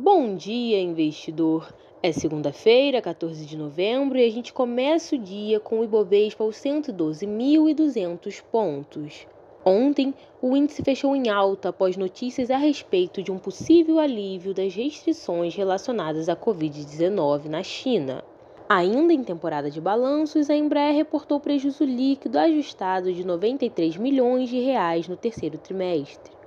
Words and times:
Bom 0.00 0.36
dia, 0.36 0.80
investidor. 0.80 1.74
É 2.00 2.12
segunda-feira, 2.12 3.02
14 3.02 3.44
de 3.44 3.56
novembro, 3.56 4.16
e 4.16 4.24
a 4.24 4.30
gente 4.30 4.52
começa 4.52 5.16
o 5.16 5.18
dia 5.18 5.58
com 5.58 5.80
o 5.80 5.84
Ibovespa 5.84 6.44
aos 6.44 6.54
112.200 6.54 8.40
pontos. 8.44 9.26
Ontem, 9.64 10.14
o 10.40 10.56
índice 10.56 10.84
fechou 10.84 11.16
em 11.16 11.28
alta 11.28 11.70
após 11.70 11.96
notícias 11.96 12.48
a 12.48 12.56
respeito 12.56 13.24
de 13.24 13.32
um 13.32 13.40
possível 13.40 13.98
alívio 13.98 14.54
das 14.54 14.72
restrições 14.72 15.56
relacionadas 15.56 16.28
à 16.28 16.36
Covid-19 16.36 17.46
na 17.46 17.64
China. 17.64 18.22
Ainda 18.68 19.12
em 19.12 19.24
temporada 19.24 19.68
de 19.68 19.80
balanços, 19.80 20.48
a 20.48 20.54
Embraer 20.54 20.94
reportou 20.94 21.40
prejuízo 21.40 21.84
líquido 21.84 22.38
ajustado 22.38 23.12
de 23.12 23.26
93 23.26 23.96
milhões 23.96 24.48
de 24.48 24.60
reais 24.60 25.08
no 25.08 25.16
terceiro 25.16 25.58
trimestre. 25.58 26.37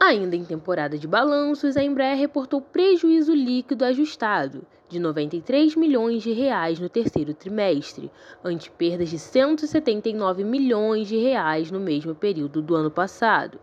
Ainda 0.00 0.36
em 0.36 0.44
temporada 0.44 0.96
de 0.96 1.08
balanços, 1.08 1.76
a 1.76 1.82
Embraer 1.82 2.16
reportou 2.16 2.60
prejuízo 2.60 3.34
líquido 3.34 3.84
ajustado 3.84 4.64
de 4.88 5.00
93 5.00 5.74
milhões 5.74 6.22
de 6.22 6.30
reais 6.32 6.78
no 6.78 6.88
terceiro 6.88 7.34
trimestre, 7.34 8.08
ante 8.44 8.70
perdas 8.70 9.08
de 9.08 9.18
179 9.18 10.44
milhões 10.44 11.08
de 11.08 11.16
reais 11.16 11.72
no 11.72 11.80
mesmo 11.80 12.14
período 12.14 12.62
do 12.62 12.76
ano 12.76 12.92
passado, 12.92 13.58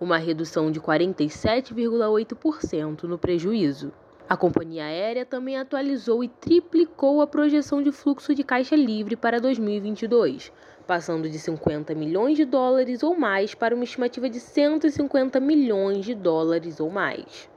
uma 0.00 0.18
redução 0.18 0.72
de 0.72 0.80
47,8% 0.80 3.04
no 3.04 3.16
prejuízo. 3.16 3.92
A 4.28 4.36
companhia 4.36 4.86
aérea 4.86 5.24
também 5.24 5.56
atualizou 5.56 6.24
e 6.24 6.28
triplicou 6.28 7.22
a 7.22 7.28
projeção 7.28 7.80
de 7.80 7.92
fluxo 7.92 8.34
de 8.34 8.42
caixa 8.42 8.74
livre 8.74 9.14
para 9.14 9.40
2022, 9.40 10.50
passando 10.86 11.28
de 11.28 11.38
50 11.38 11.94
milhões 11.94 12.36
de 12.36 12.44
dólares 12.44 13.02
ou 13.02 13.18
mais 13.18 13.54
para 13.54 13.74
uma 13.74 13.84
estimativa 13.84 14.28
de 14.28 14.38
150 14.38 15.40
milhões 15.40 16.04
de 16.04 16.14
dólares 16.14 16.78
ou 16.78 16.90
mais. 16.90 17.48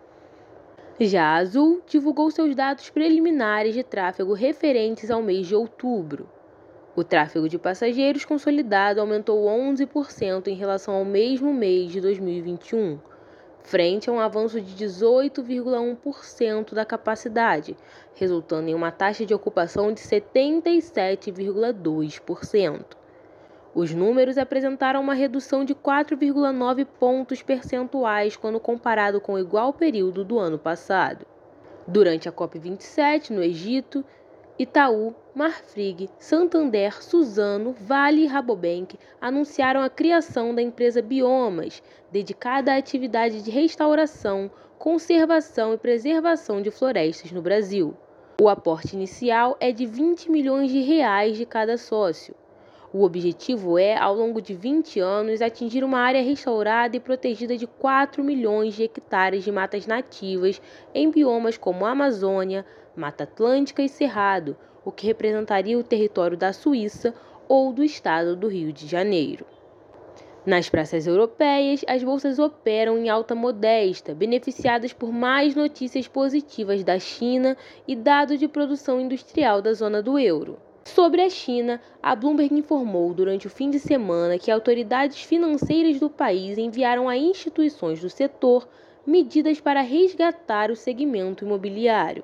Já 1.00 1.24
a 1.24 1.36
Azul 1.36 1.82
divulgou 1.88 2.32
seus 2.32 2.56
dados 2.56 2.90
preliminares 2.90 3.74
de 3.74 3.84
tráfego 3.84 4.34
referentes 4.34 5.10
ao 5.10 5.22
mês 5.22 5.48
de 5.48 5.56
outubro. 5.56 6.30
O 6.96 7.04
tráfego 7.06 7.48
de 7.48 7.58
passageiros 7.58 8.26
consolidado 8.26 9.00
aumentou 9.00 9.46
11% 9.46 10.48
em 10.48 10.56
relação 10.56 10.96
ao 10.96 11.06
mesmo 11.06 11.54
mês 11.54 11.92
de 11.92 12.02
2021, 12.02 13.00
frente 13.64 14.10
a 14.10 14.14
um 14.14 14.20
avanço 14.20 14.60
de 14.60 14.86
18,1% 14.86 16.74
da 16.74 16.84
capacidade, 16.84 17.78
resultando 18.16 18.68
em 18.68 18.76
uma 18.76 18.92
taxa 18.92 19.26
de 19.26 19.34
ocupação 19.34 19.94
de 19.94 20.02
77,2%. 20.02 23.00
Os 23.74 23.94
números 23.94 24.38
apresentaram 24.38 25.00
uma 25.00 25.14
redução 25.14 25.64
de 25.64 25.76
4,9 25.76 26.86
pontos 27.00 27.44
percentuais 27.44 28.36
quando 28.36 28.60
comparado 28.60 29.22
com 29.22 29.34
o 29.34 29.40
igual 29.40 29.72
período 29.72 30.26
do 30.26 30.40
ano 30.40 30.58
passado. 30.58 31.26
Durante 31.88 32.28
a 32.28 32.32
COP27 32.32 33.30
no 33.30 33.44
Egito, 33.44 34.04
Itaú, 34.58 35.16
Marfrig, 35.36 36.10
Santander, 36.18 37.02
Suzano, 37.02 37.74
Vale 37.80 38.24
e 38.24 38.28
Rabobank 38.28 38.98
anunciaram 39.22 39.82
a 39.82 39.90
criação 39.90 40.54
da 40.54 40.62
empresa 40.62 41.02
Biomas, 41.02 41.82
dedicada 42.12 42.74
à 42.74 42.78
atividade 42.78 43.42
de 43.42 43.52
restauração, 43.52 44.52
conservação 44.78 45.74
e 45.74 45.78
preservação 45.78 46.62
de 46.62 46.72
florestas 46.72 47.32
no 47.32 47.42
Brasil. 47.42 47.96
O 48.42 48.50
aporte 48.50 48.96
inicial 48.96 49.56
é 49.60 49.72
de 49.72 49.86
20 49.86 50.32
milhões 50.32 50.72
de 50.72 50.82
reais 50.82 51.38
de 51.38 51.46
cada 51.46 51.78
sócio. 51.78 52.34
O 52.92 53.04
objetivo 53.04 53.78
é, 53.78 53.96
ao 53.96 54.16
longo 54.16 54.42
de 54.42 54.56
20 54.56 55.00
anos, 55.00 55.44
atingir 55.44 55.84
uma 55.84 56.00
área 56.00 56.24
restaurada 56.24 56.98
e 56.98 57.00
protegida 57.00 57.56
de 57.56 57.68
4 57.68 58.24
milhões 58.24 58.74
de 58.74 58.82
hectares 58.82 59.44
de 59.44 59.52
matas 59.52 59.86
nativas 59.86 60.60
em 60.92 61.12
biomas 61.12 61.56
como 61.56 61.86
Amazônia, 61.86 62.66
Mata 62.96 63.26
Atlântica 63.26 63.84
e 63.84 63.88
Cerrado, 63.88 64.58
o 64.84 64.92
que 64.92 65.06
representaria 65.06 65.78
o 65.78 65.84
território 65.84 66.36
da 66.36 66.52
Suíça 66.52 67.14
ou 67.48 67.72
do 67.72 67.84
estado 67.84 68.36
do 68.36 68.48
Rio 68.48 68.74
de 68.74 68.88
Janeiro. 68.88 69.46
Nas 70.44 70.68
praças 70.68 71.06
europeias, 71.06 71.86
as 71.88 72.04
bolsas 72.04 72.40
operam 72.40 72.98
em 72.98 73.08
alta 73.08 73.36
modesta, 73.36 74.16
beneficiadas 74.16 74.94
por 74.94 75.12
mais 75.12 75.54
notícias 75.54 76.08
positivas 76.08 76.84
da 76.84 76.98
China 76.98 77.56
e 77.88 77.96
dados 77.96 78.40
de 78.40 78.48
produção 78.48 79.00
industrial 79.00 79.62
da 79.62 79.74
zona 79.74 80.02
do 80.02 80.18
euro. 80.18 80.58
Sobre 80.96 81.22
a 81.22 81.30
China, 81.30 81.80
a 82.02 82.16
Bloomberg 82.16 82.52
informou 82.56 83.14
durante 83.14 83.46
o 83.46 83.50
fim 83.50 83.70
de 83.70 83.80
semana 83.80 84.40
que 84.40 84.50
autoridades 84.50 85.22
financeiras 85.22 86.00
do 86.00 86.10
país 86.10 86.58
enviaram 86.58 87.08
a 87.08 87.16
instituições 87.16 88.02
do 88.02 88.10
setor 88.10 88.68
medidas 89.06 89.62
para 89.62 89.82
resgatar 89.82 90.72
o 90.72 90.76
segmento 90.76 91.46
imobiliário. 91.46 92.24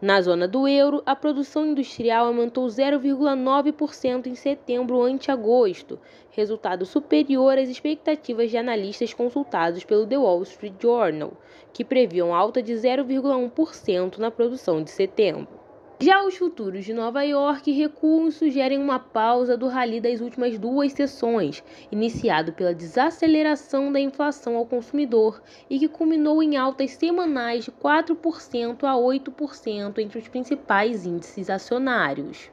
Na 0.00 0.20
zona 0.20 0.48
do 0.48 0.66
euro, 0.66 1.00
a 1.06 1.14
produção 1.14 1.64
industrial 1.64 2.26
aumentou 2.26 2.66
0,9% 2.66 4.26
em 4.26 4.34
setembro 4.34 5.00
ante 5.00 5.30
agosto, 5.30 5.96
resultado 6.32 6.84
superior 6.84 7.56
às 7.56 7.68
expectativas 7.68 8.50
de 8.50 8.56
analistas 8.56 9.14
consultados 9.14 9.84
pelo 9.84 10.06
The 10.08 10.18
Wall 10.18 10.42
Street 10.42 10.74
Journal, 10.80 11.34
que 11.72 11.84
previam 11.84 12.34
alta 12.34 12.60
de 12.60 12.72
0,1% 12.72 14.18
na 14.18 14.30
produção 14.30 14.82
de 14.82 14.90
setembro. 14.90 15.59
Já 16.02 16.24
os 16.24 16.34
futuros 16.34 16.86
de 16.86 16.94
Nova 16.94 17.22
York 17.24 17.70
recuam 17.72 18.28
e 18.28 18.32
sugerem 18.32 18.78
uma 18.78 18.98
pausa 18.98 19.54
do 19.54 19.68
rally 19.68 20.00
das 20.00 20.22
últimas 20.22 20.58
duas 20.58 20.92
sessões, 20.92 21.62
iniciado 21.92 22.54
pela 22.54 22.72
desaceleração 22.72 23.92
da 23.92 24.00
inflação 24.00 24.56
ao 24.56 24.64
consumidor 24.64 25.42
e 25.68 25.78
que 25.78 25.88
culminou 25.88 26.42
em 26.42 26.56
altas 26.56 26.92
semanais 26.92 27.66
de 27.66 27.70
4% 27.72 28.82
a 28.82 28.94
8% 28.94 29.98
entre 29.98 30.18
os 30.18 30.26
principais 30.26 31.04
índices 31.04 31.50
acionários. 31.50 32.50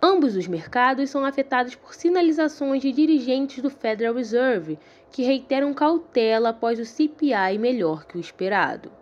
Ambos 0.00 0.36
os 0.36 0.46
mercados 0.46 1.10
são 1.10 1.24
afetados 1.24 1.74
por 1.74 1.94
sinalizações 1.94 2.80
de 2.80 2.92
dirigentes 2.92 3.60
do 3.60 3.70
Federal 3.70 4.14
Reserve, 4.14 4.78
que 5.10 5.24
reiteram 5.24 5.74
cautela 5.74 6.50
após 6.50 6.78
o 6.78 6.84
CPI 6.84 7.58
melhor 7.58 8.04
que 8.04 8.16
o 8.16 8.20
esperado. 8.20 8.92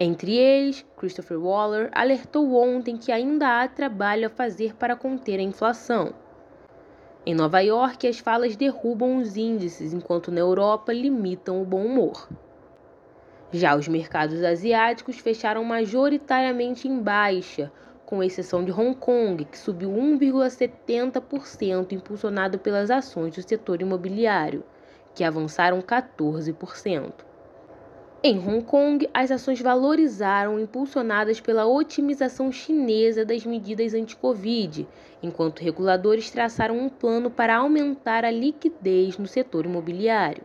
Entre 0.00 0.36
eles, 0.36 0.86
Christopher 0.96 1.40
Waller 1.40 1.90
alertou 1.92 2.54
ontem 2.54 2.96
que 2.96 3.10
ainda 3.10 3.60
há 3.60 3.66
trabalho 3.66 4.28
a 4.28 4.30
fazer 4.30 4.76
para 4.76 4.94
conter 4.94 5.40
a 5.40 5.42
inflação. 5.42 6.14
Em 7.26 7.34
Nova 7.34 7.58
York, 7.60 8.06
as 8.06 8.20
falas 8.20 8.54
derrubam 8.54 9.18
os 9.18 9.36
índices, 9.36 9.92
enquanto 9.92 10.30
na 10.30 10.38
Europa 10.38 10.92
limitam 10.92 11.60
o 11.60 11.64
bom 11.64 11.84
humor. 11.84 12.28
Já 13.50 13.74
os 13.74 13.88
mercados 13.88 14.44
asiáticos 14.44 15.18
fecharam 15.18 15.64
majoritariamente 15.64 16.86
em 16.86 17.00
baixa, 17.00 17.72
com 18.06 18.22
exceção 18.22 18.64
de 18.64 18.70
Hong 18.70 18.94
Kong, 18.94 19.44
que 19.46 19.58
subiu 19.58 19.90
1,70%, 19.90 21.90
impulsionado 21.90 22.56
pelas 22.56 22.88
ações 22.88 23.34
do 23.34 23.42
setor 23.42 23.82
imobiliário, 23.82 24.62
que 25.12 25.24
avançaram 25.24 25.82
14%. 25.82 27.26
Em 28.20 28.36
Hong 28.36 28.64
Kong, 28.64 29.08
as 29.14 29.30
ações 29.30 29.60
valorizaram 29.60 30.58
impulsionadas 30.58 31.40
pela 31.40 31.66
otimização 31.66 32.50
chinesa 32.50 33.24
das 33.24 33.46
medidas 33.46 33.94
anti-Covid, 33.94 34.88
enquanto 35.22 35.60
reguladores 35.60 36.28
traçaram 36.28 36.76
um 36.76 36.88
plano 36.88 37.30
para 37.30 37.56
aumentar 37.56 38.24
a 38.24 38.30
liquidez 38.32 39.16
no 39.18 39.28
setor 39.28 39.66
imobiliário. 39.66 40.42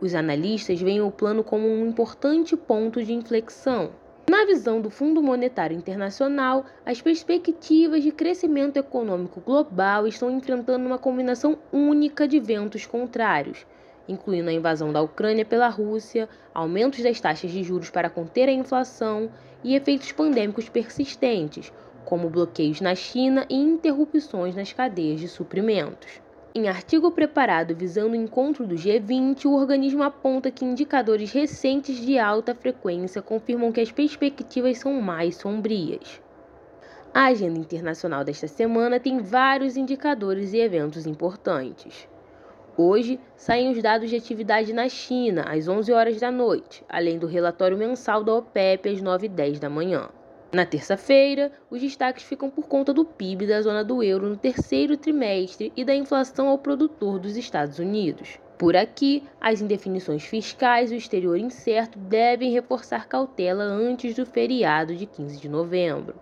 Os 0.00 0.16
analistas 0.16 0.80
veem 0.80 1.00
o 1.00 1.12
plano 1.12 1.44
como 1.44 1.68
um 1.68 1.86
importante 1.86 2.56
ponto 2.56 3.00
de 3.04 3.12
inflexão. 3.12 3.90
Na 4.28 4.44
visão 4.44 4.80
do 4.80 4.90
Fundo 4.90 5.22
Monetário 5.22 5.76
Internacional, 5.76 6.64
as 6.84 7.00
perspectivas 7.00 8.02
de 8.02 8.10
crescimento 8.10 8.78
econômico 8.78 9.40
global 9.40 10.08
estão 10.08 10.28
enfrentando 10.28 10.86
uma 10.86 10.98
combinação 10.98 11.56
única 11.72 12.26
de 12.26 12.40
ventos 12.40 12.84
contrários 12.84 13.64
incluindo 14.10 14.50
a 14.50 14.52
invasão 14.52 14.92
da 14.92 15.00
Ucrânia 15.00 15.44
pela 15.44 15.68
Rússia, 15.68 16.28
aumentos 16.52 17.02
das 17.02 17.20
taxas 17.20 17.50
de 17.50 17.62
juros 17.62 17.90
para 17.90 18.10
conter 18.10 18.48
a 18.48 18.52
inflação 18.52 19.30
e 19.62 19.74
efeitos 19.74 20.12
pandêmicos 20.12 20.68
persistentes, 20.68 21.72
como 22.04 22.28
bloqueios 22.28 22.80
na 22.80 22.94
China 22.94 23.46
e 23.48 23.54
interrupções 23.54 24.54
nas 24.54 24.72
cadeias 24.72 25.20
de 25.20 25.28
suprimentos. 25.28 26.20
Em 26.52 26.68
artigo 26.68 27.12
preparado 27.12 27.76
visando 27.76 28.12
o 28.12 28.16
encontro 28.16 28.66
do 28.66 28.74
G20, 28.74 29.44
o 29.44 29.54
organismo 29.54 30.02
aponta 30.02 30.50
que 30.50 30.64
indicadores 30.64 31.30
recentes 31.30 31.96
de 31.96 32.18
alta 32.18 32.56
frequência 32.56 33.22
confirmam 33.22 33.70
que 33.70 33.80
as 33.80 33.92
perspectivas 33.92 34.78
são 34.78 35.00
mais 35.00 35.36
sombrias. 35.36 36.20
A 37.14 37.26
agenda 37.26 37.58
internacional 37.58 38.24
desta 38.24 38.48
semana 38.48 38.98
tem 38.98 39.20
vários 39.20 39.76
indicadores 39.76 40.52
e 40.52 40.58
eventos 40.58 41.06
importantes. 41.06 42.08
Hoje 42.82 43.20
saem 43.36 43.70
os 43.70 43.82
dados 43.82 44.08
de 44.08 44.16
atividade 44.16 44.72
na 44.72 44.88
China 44.88 45.42
às 45.42 45.68
11 45.68 45.92
horas 45.92 46.18
da 46.18 46.30
noite, 46.30 46.82
além 46.88 47.18
do 47.18 47.26
relatório 47.26 47.76
mensal 47.76 48.24
da 48.24 48.34
OPEP 48.34 48.88
às 48.88 49.02
9 49.02 49.26
e 49.26 49.28
10 49.28 49.60
da 49.60 49.68
manhã. 49.68 50.08
Na 50.50 50.64
terça-feira, 50.64 51.52
os 51.70 51.78
destaques 51.78 52.24
ficam 52.24 52.48
por 52.48 52.66
conta 52.66 52.94
do 52.94 53.04
PIB 53.04 53.46
da 53.46 53.60
zona 53.60 53.84
do 53.84 54.02
euro 54.02 54.30
no 54.30 54.36
terceiro 54.38 54.96
trimestre 54.96 55.70
e 55.76 55.84
da 55.84 55.94
inflação 55.94 56.48
ao 56.48 56.56
produtor 56.56 57.18
dos 57.18 57.36
Estados 57.36 57.78
Unidos. 57.78 58.38
Por 58.56 58.74
aqui, 58.74 59.24
as 59.38 59.60
indefinições 59.60 60.24
fiscais 60.24 60.90
e 60.90 60.94
o 60.94 60.96
exterior 60.96 61.36
incerto 61.36 61.98
devem 61.98 62.50
reforçar 62.50 63.06
cautela 63.06 63.62
antes 63.62 64.14
do 64.14 64.24
feriado 64.24 64.96
de 64.96 65.04
15 65.04 65.38
de 65.38 65.50
novembro. 65.50 66.14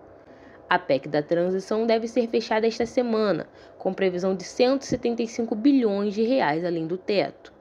A 0.70 0.78
PEC 0.78 1.08
da 1.08 1.22
transição 1.22 1.86
deve 1.86 2.06
ser 2.06 2.28
fechada 2.28 2.66
esta 2.66 2.84
semana, 2.84 3.46
com 3.78 3.94
previsão 3.94 4.34
de 4.34 4.44
175 4.44 5.54
bilhões 5.54 6.12
de 6.12 6.22
reais 6.22 6.62
além 6.62 6.86
do 6.86 6.98
teto. 6.98 7.52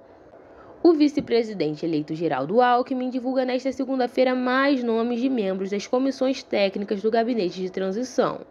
O 0.84 0.94
vice-presidente 0.94 1.86
eleito 1.86 2.14
Geraldo 2.14 2.62
Alckmin 2.62 3.10
divulga 3.10 3.46
nesta 3.46 3.72
segunda-feira 3.72 4.36
mais 4.36 4.84
nomes 4.84 5.22
de 5.22 5.30
membros 5.30 5.70
das 5.70 5.88
comissões 5.88 6.44
técnicas 6.44 7.02
do 7.02 7.10
gabinete 7.10 7.62
de 7.62 7.72
transição. 7.72 8.42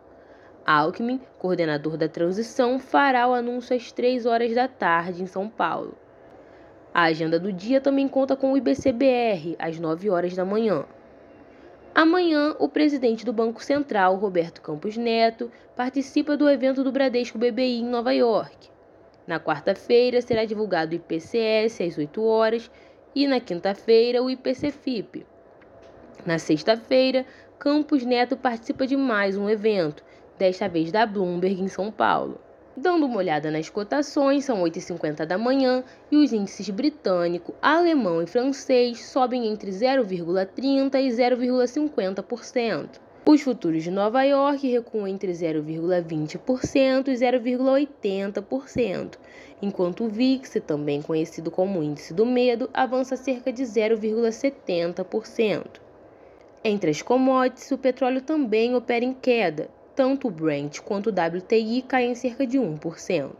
Alckmin, 0.64 1.20
coordenador 1.38 1.96
da 1.98 2.08
transição, 2.08 2.78
fará 2.78 3.28
o 3.28 3.34
anúncio 3.34 3.76
às 3.76 3.92
3 3.92 4.26
horas 4.26 4.54
da 4.54 4.66
tarde 4.66 5.22
em 5.22 5.26
São 5.26 5.48
Paulo. 5.48 5.94
A 6.94 7.02
agenda 7.02 7.38
do 7.38 7.52
dia 7.52 7.78
também 7.78 8.08
conta 8.08 8.34
com 8.34 8.52
o 8.52 8.56
IBCBR, 8.56 9.54
às 9.58 9.78
9 9.78 10.08
horas 10.08 10.34
da 10.34 10.46
manhã. 10.46 10.86
Amanhã, 11.96 12.54
o 12.58 12.68
presidente 12.68 13.24
do 13.24 13.32
Banco 13.32 13.64
Central, 13.64 14.16
Roberto 14.16 14.60
Campos 14.60 14.98
Neto, 14.98 15.50
participa 15.74 16.36
do 16.36 16.46
evento 16.46 16.84
do 16.84 16.92
Bradesco 16.92 17.38
BBI 17.38 17.78
em 17.78 17.86
Nova 17.86 18.12
York. 18.12 18.68
Na 19.26 19.40
quarta-feira, 19.40 20.20
será 20.20 20.44
divulgado 20.44 20.92
o 20.92 20.94
IPCS 20.94 21.80
às 21.80 21.96
8 21.96 22.22
horas 22.22 22.70
e 23.14 23.26
na 23.26 23.40
quinta-feira, 23.40 24.22
o 24.22 24.28
IPCFIP. 24.28 25.24
Na 26.26 26.38
sexta-feira, 26.38 27.24
Campos 27.58 28.04
Neto 28.04 28.36
participa 28.36 28.86
de 28.86 28.94
mais 28.94 29.34
um 29.34 29.48
evento, 29.48 30.04
desta 30.38 30.68
vez 30.68 30.92
da 30.92 31.06
Bloomberg 31.06 31.62
em 31.62 31.68
São 31.68 31.90
Paulo. 31.90 32.38
Dando 32.76 33.06
uma 33.06 33.16
olhada 33.16 33.50
nas 33.50 33.70
cotações, 33.70 34.44
são 34.44 34.62
8h50 34.62 35.24
da 35.24 35.38
manhã 35.38 35.82
e 36.10 36.18
os 36.18 36.30
índices 36.30 36.68
britânico, 36.68 37.54
alemão 37.62 38.22
e 38.22 38.26
francês 38.26 39.06
sobem 39.06 39.46
entre 39.46 39.70
0,30% 39.70 40.94
e 40.96 41.08
0,50%. 41.08 43.00
Os 43.24 43.40
futuros 43.40 43.82
de 43.82 43.90
Nova 43.90 44.22
York 44.24 44.70
recuam 44.70 45.08
entre 45.08 45.32
0,20% 45.32 47.08
e 47.08 47.14
0,80%, 47.14 49.14
enquanto 49.62 50.04
o 50.04 50.10
VIX, 50.10 50.58
também 50.66 51.00
conhecido 51.00 51.50
como 51.50 51.82
índice 51.82 52.12
do 52.12 52.26
medo, 52.26 52.68
avança 52.74 53.16
cerca 53.16 53.50
de 53.50 53.62
0,70%. 53.62 55.80
Entre 56.62 56.90
as 56.90 57.00
commodities, 57.00 57.70
o 57.70 57.78
petróleo 57.78 58.20
também 58.20 58.74
opera 58.74 59.02
em 59.04 59.14
queda, 59.14 59.70
tanto 59.96 60.28
o 60.28 60.30
Brent 60.30 60.80
quanto 60.80 61.08
o 61.08 61.10
WTI 61.10 61.82
caem 61.82 62.14
cerca 62.14 62.46
de 62.46 62.58
1%. 62.58 63.32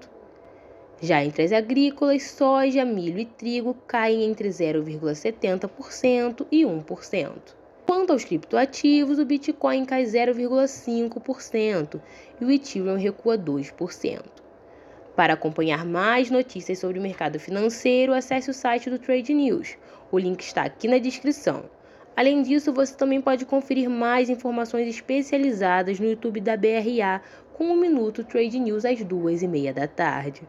Já 1.03 1.23
entre 1.23 1.43
as 1.43 1.53
agrícolas, 1.53 2.23
soja, 2.23 2.83
milho 2.83 3.19
e 3.19 3.27
trigo 3.27 3.75
caem 3.87 4.25
entre 4.25 4.49
0,70% 4.49 6.47
e 6.51 6.65
1%. 6.65 7.33
Quanto 7.87 8.13
aos 8.13 8.25
criptoativos, 8.25 9.19
o 9.19 9.27
Bitcoin 9.27 9.85
cai 9.85 10.05
0,5% 10.05 12.01
e 12.41 12.45
o 12.45 12.51
Ethereum 12.51 12.97
recua 12.97 13.37
2%. 13.37 14.23
Para 15.15 15.35
acompanhar 15.35 15.85
mais 15.85 16.31
notícias 16.31 16.79
sobre 16.79 16.99
o 16.99 17.03
mercado 17.03 17.39
financeiro, 17.39 18.15
acesse 18.15 18.51
o 18.51 18.55
site 18.55 18.89
do 18.89 18.99
Trade 18.99 19.35
News. 19.35 19.77
O 20.11 20.19
link 20.19 20.41
está 20.41 20.63
aqui 20.63 20.89
na 20.89 20.99
descrição. 20.99 21.65
Além 22.17 22.43
disso, 22.43 22.73
você 22.73 22.95
também 22.97 23.21
pode 23.21 23.45
conferir 23.45 23.91
mais 23.91 24.31
informações 24.31 24.89
especializadas 24.89 26.01
no 26.01 26.07
YouTube 26.07 26.41
da 26.41 26.57
BRA 26.57 27.21
com 27.53 27.71
o 27.71 27.77
Minuto 27.77 28.25
Trade 28.25 28.59
News 28.59 28.87
às 28.87 29.05
duas 29.05 29.43
e 29.43 29.49
meia 29.49 29.71
da 29.71 29.87
tarde. 29.87 30.41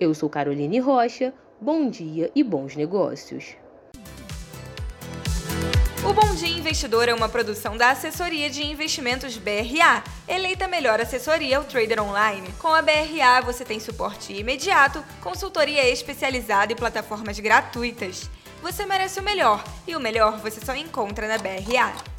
Eu 0.00 0.12
sou 0.12 0.28
Caroline 0.28 0.80
Rocha, 0.80 1.32
bom 1.60 1.88
dia 1.88 2.28
e 2.34 2.42
bons 2.42 2.74
negócios. 2.74 3.56
O 6.04 6.12
Bom 6.12 6.34
Dia 6.34 6.56
Investidor 6.56 7.08
é 7.08 7.14
uma 7.14 7.28
produção 7.28 7.76
da 7.76 7.90
Assessoria 7.90 8.48
de 8.48 8.64
Investimentos 8.64 9.36
BRA, 9.36 10.04
eleita 10.28 10.68
melhor 10.68 11.00
assessoria 11.00 11.58
ao 11.58 11.64
trader 11.64 12.00
online. 12.00 12.48
Com 12.60 12.68
a 12.68 12.82
BRA 12.82 13.40
você 13.44 13.64
tem 13.64 13.80
suporte 13.80 14.32
imediato, 14.32 15.04
consultoria 15.20 15.88
especializada 15.88 16.72
e 16.72 16.76
plataformas 16.76 17.40
gratuitas. 17.40 18.30
Você 18.66 18.84
merece 18.84 19.20
o 19.20 19.22
melhor, 19.22 19.62
e 19.86 19.94
o 19.94 20.00
melhor 20.00 20.38
você 20.38 20.60
só 20.60 20.74
encontra 20.74 21.28
na 21.28 21.38
BRA. 21.38 22.15